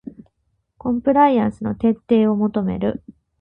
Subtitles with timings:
[0.79, 3.03] コンプライアンスの徹底を求める